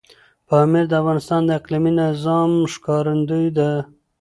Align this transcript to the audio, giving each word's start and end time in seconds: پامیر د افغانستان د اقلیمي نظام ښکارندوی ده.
پامیر 0.47 0.85
د 0.89 0.93
افغانستان 1.01 1.41
د 1.45 1.49
اقلیمي 1.59 1.91
نظام 2.01 2.51
ښکارندوی 2.73 3.47
ده. 3.57 3.71